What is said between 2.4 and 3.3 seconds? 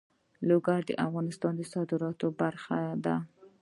برخه ده.